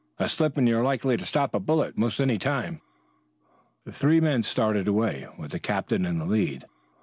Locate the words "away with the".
4.87-5.59